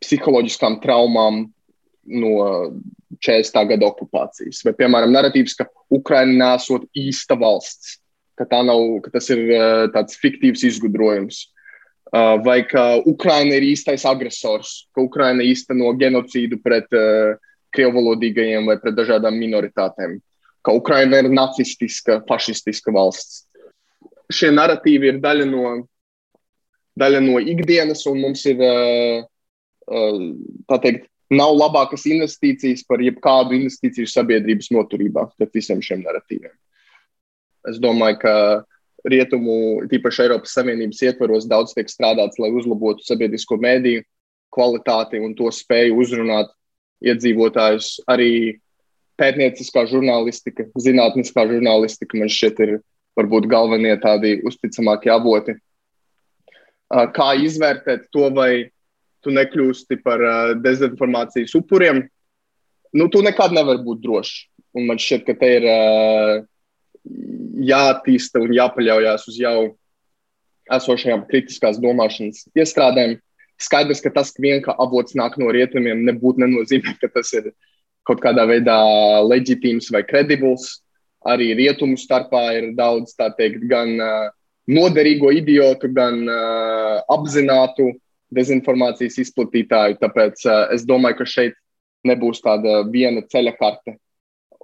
[0.03, 1.45] psiholoģiskām traumām
[2.07, 2.33] no
[3.23, 3.63] 40.
[3.71, 4.61] gada okupācijas.
[4.65, 7.97] Vai, piemēram, narratīvs, ka Ukraina nesot īsta valsts,
[8.37, 11.47] ka, nav, ka tas ir uh, tāds fiktīvs izgudrojums.
[12.07, 17.35] Uh, vai ka Ukraina ir īstais agresors, ka Ukraina īsteno genocīdu pret uh,
[17.75, 20.15] krievvalodīgajiem vai pret dažādām minoritātēm,
[20.63, 23.43] ka Ukraina ir nacistiska, fašistiska valsts.
[24.31, 25.73] Šie narratīvi ir daļa no,
[26.99, 29.27] daļa no ikdienas, un mums ir uh,
[29.87, 36.53] tā teikt, nav labākas investīcijas par jebkādu investīciju sabiedrības noturībā pret visiem šiem narratīviem.
[37.67, 38.35] Es domāju, ka
[39.07, 44.05] rietumu, tīpaši Eiropas Savienības ietvaros, daudz tiek strādāts, lai uzlabotu sabiedrisko mēdīju
[44.55, 46.51] kvalitāti un to spēju uzrunāt
[47.03, 47.91] iedzīvotājus.
[48.09, 48.59] Arī
[49.19, 52.73] pētnieciskā žurnālistika, zinātniskā žurnālistika man šķiet ir
[53.17, 55.57] varbūt galvenie tādi uzticamākie avoti.
[56.87, 58.69] Kā izvērtēt to, vai
[59.23, 62.03] tu nekļūsti par uh, dezinformācijas upuriem,
[62.97, 64.45] nu, tu nekad nevari būt drošs.
[64.77, 66.45] Un man šķiet, ka te ir uh,
[67.67, 69.59] jāattīsta un jāpaļaujas uz jau
[70.73, 73.17] esošajām kritiskās domāšanas iestrādēm.
[73.57, 77.49] Skaidrs, ka tas, ka vienkārši avots nāk no rietumiem, nebūtu nenozīmē, ka tas ir
[78.07, 78.77] kaut kādā veidā
[79.25, 80.77] leģitīms vai kredibls.
[81.27, 84.27] Arī rietumu starpā ir daudz, teikt, gan uh,
[84.69, 87.89] noderīgo idiotu, gan uh, apzinātu
[88.35, 89.99] dezinformācijas izplatītāju.
[90.01, 91.57] Tāpēc uh, es domāju, ka šeit
[92.07, 93.97] nebūs tāda viena ceļa karte,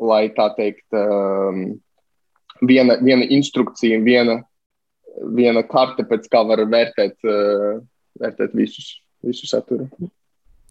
[0.01, 1.65] lai tā teikt, um,
[2.65, 4.39] viena, viena instrukcija, viena,
[5.35, 7.79] viena karte, pēc kā var vērtēt, uh,
[8.21, 9.89] vērtēt visus, visu saturu.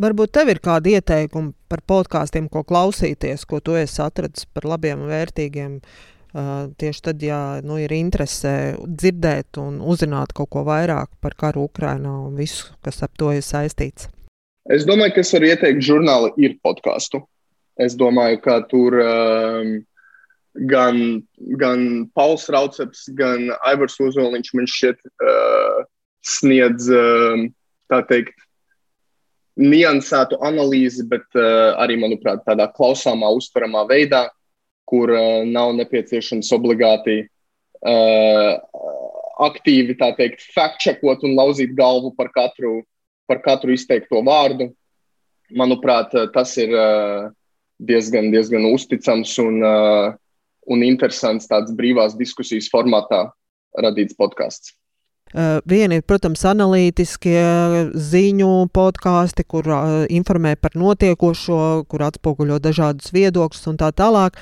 [0.02, 5.04] Varbūt tev ir kādi ieteikumi par podkāstiem, ko klausīties, ko tu esi atradzis par labiem
[5.04, 6.00] un vērtīgiem uh,
[6.32, 12.14] Tieši tad, ja nu, ir interese dzirdēt un uzzināt kaut ko vairāk par karu Ukrajinā
[12.24, 14.08] un visu, kas ap to ir saistīts.
[14.72, 17.20] Es domāju, ka es varu ieteikt žurnālu ir podkāstu.
[17.76, 19.74] Es domāju, ka tur um,
[20.72, 21.02] gan,
[21.60, 21.84] gan
[22.16, 25.84] Pauls Rauceps, gan Aivars Uzoliņš man šķiet uh,
[26.24, 27.44] sniedz, uh,
[27.92, 28.36] tā teikt,
[29.60, 34.30] niansētu analīzi, bet uh, arī, manuprāt, tādā klausāmā, uztveramā veidā
[34.92, 38.60] kur uh, nav nepieciešams obligāti uh,
[39.42, 42.82] aktīvi, tā teikt, fact-checkot un lauzīt galvu par katru,
[43.30, 44.68] par katru izteikto vārdu.
[45.56, 47.30] Manuprāt, tas ir uh,
[47.80, 50.12] diezgan, diezgan uzticams un, uh,
[50.68, 53.24] un interesants tāds brīvās diskusijas formātā
[53.80, 54.76] radīts podkāsts.
[55.32, 57.40] Uh, viena ir, protams, analītiskie
[57.96, 64.36] ziņu podkāsti, kur uh, informē par notiekošo, kur atspoguļo dažādus viedokļus un tā tālāk.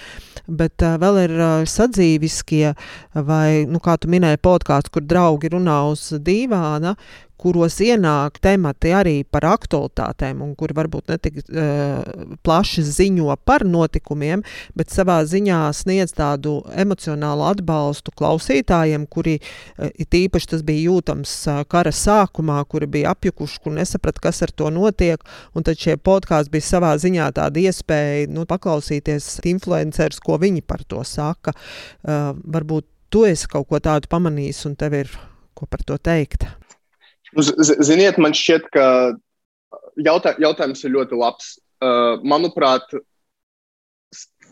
[0.51, 1.37] Bet uh, vēl ir
[1.71, 2.75] sadzīviskie,
[3.15, 6.97] vai, nu, kā tu minēji, podkāsti, kur draugi runā uz dīvāna,
[7.41, 13.65] kuros ienāk temati arī par aktualitātēm, un kur varbūt ne tik uh, plaši ziņo par
[13.69, 14.45] notikumiem,
[14.77, 21.35] bet savā ziņā sniedz tādu emocionālu atbalstu klausītājiem, kuri uh, it īpaši tas bija jūtams
[21.49, 25.25] uh, kara sākumā, kuri bija apjukuši, kur nesaprata, kas ar to notiek,
[25.57, 30.85] un tad šie podkāsti bija savā ziņā tāda iespēja nu, paklausīties influencerus, ko viņi par
[30.85, 31.57] to saka.
[32.05, 35.21] Uh, varbūt tu esi kaut ko tādu pamanījis, un tev ir
[35.57, 36.47] ko par to teikt.
[37.37, 37.45] Nu,
[37.87, 38.85] ziniet, man šķiet, ka
[40.03, 41.55] jautā, jautājums ir ļoti labs.
[41.81, 42.91] Uh, manuprāt,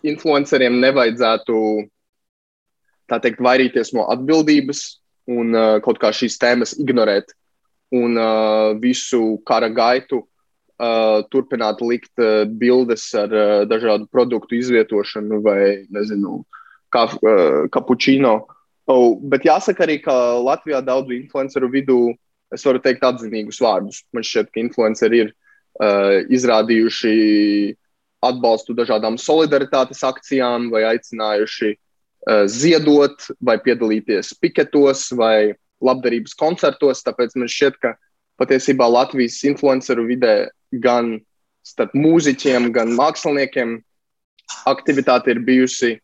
[0.07, 1.59] influenceriem nevajadzētu
[3.09, 4.83] teikt, vairīties no atbildības
[5.33, 7.35] un uh, kaut kā šīs tēmas ignorēt
[7.97, 15.41] un uh, visu kara gaitu uh, turpināt likt uh, bildes ar uh, dažādu produktu izvietošanu
[15.45, 16.43] vai, nezinu,
[16.93, 18.39] kā uh, kapučīno.
[18.89, 22.01] Oh, bet jāsaka arī, ka Latvijā daudzu influenceru vidū
[22.55, 24.03] es varu teikt atzinīgus vārdus.
[24.15, 27.15] Man šķiet, ka influenceri ir uh, izrādījuši
[28.29, 37.05] atbalstu dažādām solidaritātes akcijām vai aicinājuši uh, ziedot vai piedalīties piketos vai labdarības koncertos.
[37.07, 37.95] Tāpēc man šķiet, ka
[38.41, 40.49] patiesībā Latvijas influenceru vidē
[40.83, 41.19] gan
[41.67, 43.79] starp mūziķiem, gan māksliniekiem
[44.69, 45.97] aktivitāte ir bijusi,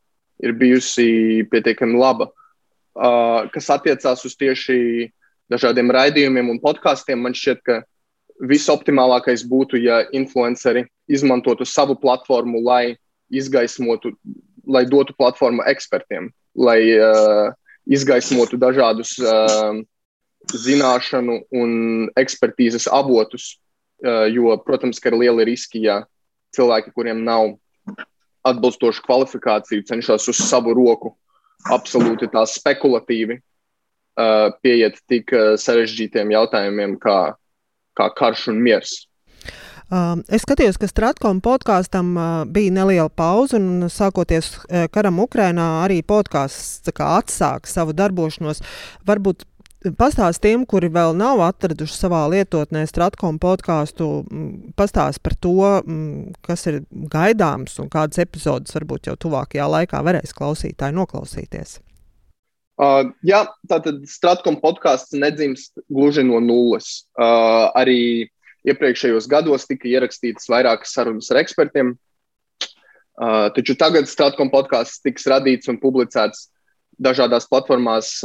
[0.45, 2.29] ir bijusi pietiekami laba.
[2.95, 5.11] Uh, kas attiecās uz tieši
[5.53, 7.83] dažādiem raidījumiem un podkāstiem, man šķiet, ka
[8.41, 12.97] visoptimālākais būtu, ja influenceri izmantotu savu platformu, lai
[13.31, 14.15] izgaismotu,
[14.67, 17.53] lai dotu platformu ekspertiem, lai uh,
[17.87, 19.81] izgaismotu dažādus uh,
[20.55, 21.71] zināšanu un
[22.21, 23.55] ekspertīzes avotus,
[24.05, 26.03] uh, jo, protams, ka ir lieli riski, ja
[26.57, 27.55] cilvēki, kuriem nav
[28.45, 31.15] atbilstošu kvalifikāciju, cenšas uz savu roku
[31.73, 33.39] absolūti tā spekulatīvi
[34.15, 37.19] pieiet tik uh, sarežģītiem jautājumiem kā,
[37.99, 39.03] kā karš un miers.
[39.93, 45.85] Uh, es skatījos, ka Stratkom podkāstam uh, bija neliela pauze, un sākoties uh, karam Ukrainā,
[45.85, 48.65] arī podkāsts atsāka savu darbošanos.
[49.07, 49.45] Varbūt
[50.01, 54.07] Pastāst tiem, kuri vēl nav atraduši savā lietotnē Stratkom podkāstu,
[54.81, 55.53] pastāst par to,
[56.41, 56.79] kas ir
[57.13, 61.83] gaidāms un kādas epizodes varbūt jau tuvākajā laikā varēs klausītāji noklausīties.
[62.75, 67.05] Uh, jā, tātad Stratkom podkāsts nedzimst gluži no nulles.
[67.15, 68.27] Uh, arī
[68.67, 71.95] iepriekšējos gados tika ierakstītas vairākas sarunas ar ekspertiem.
[73.15, 76.49] Uh, taču tagad Stratkom podkāsts tiks radīts un publicēts
[76.99, 78.21] dažādās platformās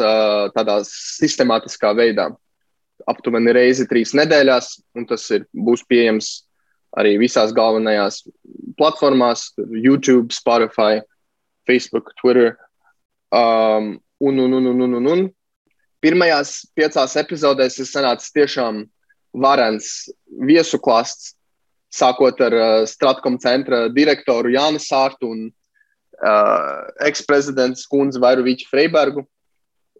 [0.53, 2.27] tādā sistemātiskā veidā.
[3.09, 6.27] Aptuveni reizi trīs nedēļās, un tas ir, būs pieejams
[6.97, 8.21] arī visās galvenajās
[8.77, 9.47] platformās-
[9.85, 11.01] YouTube, Spotify,
[11.65, 12.57] Facebook, Twitter.
[13.33, 15.27] Um, un, un, un, un, un, un, un.
[15.99, 18.85] Pirmajās piecās epizodēs ir sanācis tiešām
[19.35, 20.09] varens
[20.47, 21.33] viesu klāsts,
[21.91, 29.25] sākot ar uh, Stratkom centra direktoru Jānu Sārtu un uh, eksprezidents Kundzi Vairoviču Freibergu.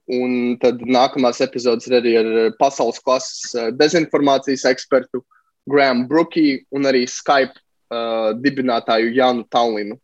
[0.09, 2.29] Un tad nākamās epizodes ir arī ar
[2.61, 5.23] pasaules klases uh, dezinformācijas ekspertu
[5.69, 9.99] Grahamu Brookiju un arī Skype uh, dibinātāju Jānu Taulinu.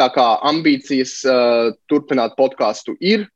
[0.00, 3.28] Tā kā ambīcijas uh, turpināt podkāstu ir,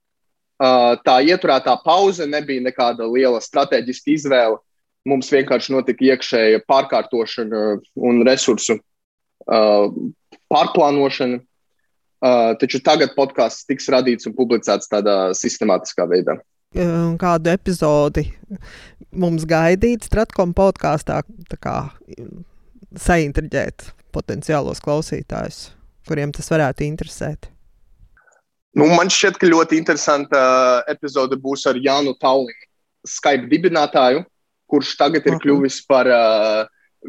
[0.60, 4.60] tā ieturētā pauze nebija nekāda liela strateģiska izvēle.
[5.04, 7.64] Mums vienkārši notika iekšēja pārkārtošana
[8.08, 8.78] un resursu
[10.48, 11.42] pārplānošana.
[12.60, 16.38] Taču tagad podkāsts tiks radīts un publicēts tādā sistemātiskā veidā.
[17.20, 18.24] Kādu epizodi
[19.12, 21.20] mums gaidīt Stratkom podkāstā,
[21.60, 21.76] kā
[22.98, 25.68] saintriģēt potenciālos klausītājus,
[26.08, 27.53] kuriem tas varētu interesēt?
[28.74, 30.38] Nu, man šķiet, ka ļoti interesanta
[30.90, 32.66] epizode būs ar Jānu Taulinu,
[33.06, 34.24] Skype dibinātāju,
[34.70, 36.64] kurš tagad ir kļuvis par uh,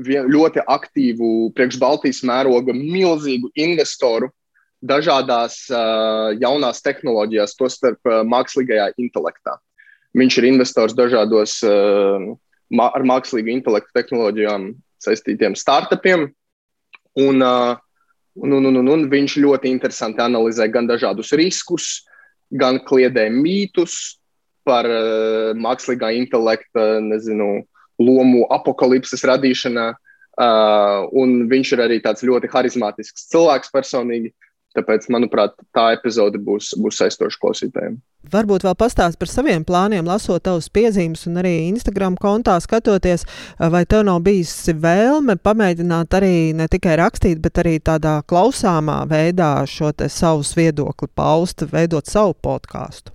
[0.05, 4.29] ļoti aktīvu priekš Baltijas mēroga milzīgu investoru
[4.85, 9.55] dažādās uh, jaunās tehnoloģijās, tostarp uh, mākslīgajā intelektā.
[10.15, 12.27] Viņš ir investors dažādos uh,
[12.91, 16.29] ar mākslīgu intelektu tehnoloģijām saistītiem startupiem.
[17.15, 17.79] Un, uh,
[18.35, 22.05] un, un, un, un, un viņš ļoti interesanti analizē gan dažādus riskus,
[22.51, 24.17] gan kliedē mītus
[24.67, 27.65] par uh, mākslīgā intelekta nezinu,
[28.01, 29.93] lomu apakalipses radīšanā.
[30.35, 34.33] Uh, un viņš ir arī tāds ļoti harizmātisks cilvēks personīgi.
[34.75, 37.95] Tāpēc, manuprāt, tā epizode būs, būs aizstoša klausītājiem.
[38.31, 43.23] Varbūt vēl pastāst par saviem plāniem, lasot tavus piezīmes, un arī Instagram kontā skatoties,
[43.59, 49.51] vai tev nav bijis vēlme pamēģināt arī ne tikai rakstīt, bet arī tādā klausāmā veidā
[49.69, 53.13] šo savus viedokli paust, veidot savu podkāstu?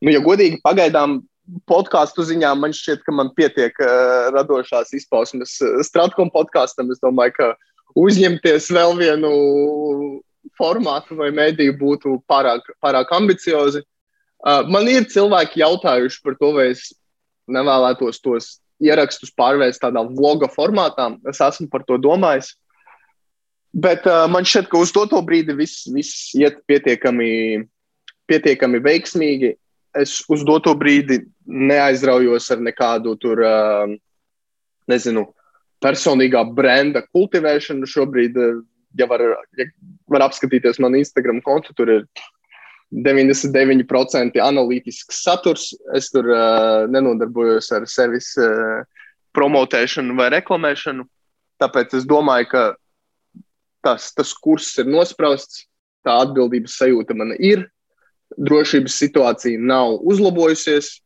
[0.00, 1.20] Nu, ja godīgi, pagaidām
[1.68, 6.90] podkāstu ziņā man šķiet, ka man pietiek uh, radošās izpausmes Stratkom podkāstam.
[6.94, 7.50] Es domāju, ka
[8.00, 9.30] uzņemties vēl vienu
[10.58, 13.82] formātu vai mēdīju būtu pārāk, pārāk ambiciozi.
[14.40, 16.88] Uh, man ir cilvēki jautājuši par to, vai es
[17.50, 18.50] nevēlētos tos
[18.80, 21.10] ierakstus pārvērst tādā vloga formātā.
[21.28, 22.54] Es esmu par to domājis.
[23.70, 27.66] Bet uh, man šķiet, ka uz to brīdi viss, viss iet pietiekami,
[28.30, 29.54] pietiekami veiksmīgi.
[30.00, 33.92] Es uz to brīdi neaizraujos ar nekādu tur, uh,
[34.90, 35.28] nezinu,
[35.82, 37.86] personīgā brenda kultivēšanu.
[37.90, 38.58] Šobrīd uh,
[38.98, 39.22] ja var,
[39.58, 39.66] ja
[40.10, 42.04] var apskatīties manu Instagram kontu, tur ir
[42.90, 45.70] 99% analītisks saturs.
[45.94, 48.82] Es tur uh, nenodarbojos ar sevis uh,
[49.36, 51.06] promotēšanu vai reklamēšanu.
[51.60, 52.64] Tāpēc es domāju, ka
[53.84, 55.66] tas, tas kurs ir nosprausts,
[56.06, 57.68] tā atbildības sajūta man ir.
[58.38, 60.98] Drošības situācija nav uzlabojusies.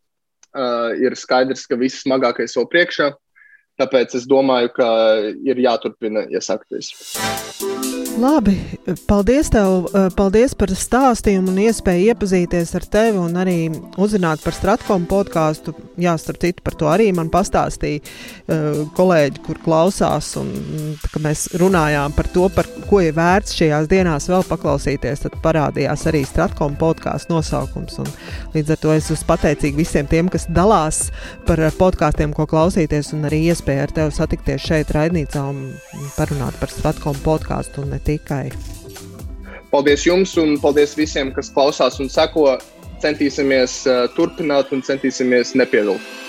[0.55, 3.09] Uh, ir skaidrs, ka viss smagākais vēl priekšā.
[3.81, 4.89] Tāpēc es domāju, ka
[5.51, 6.93] ir jāturpina iesākties.
[8.15, 8.55] Labi,
[9.09, 13.57] paldies tev, eh, paldies par stāstījumu un iespēju iepazīties ar tevi un arī
[13.99, 15.75] uzzināt par Stratkomu podkāstu.
[15.99, 20.51] Jā, starp citu, par to arī man pastāstīja uh, kolēģi, kur klausās, un
[21.13, 26.07] kad mēs runājām par to, par ko ir vērts šajās dienās vēl paklausīties, tad parādījās
[26.11, 28.01] arī Stratkomu podkāstu nosaukums.
[28.03, 28.11] Un
[28.57, 31.13] līdz ar to es esmu pateicīga visiem tiem, kas dalās
[31.47, 36.75] par podkāstiem, ko klausīties, un arī iespēju ar tevi satikties šeit, Raidnīcā, un parunāt par
[36.75, 38.49] Stratkomu podkāstu tikai.
[39.73, 42.55] Paldies jums un paldies visiem, kas klausās un seko.
[43.03, 46.24] Centīsimies uh, turpināt un centīsimies nepievilkt.